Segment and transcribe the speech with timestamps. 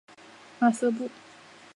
[0.57, 1.11] 马瑟布。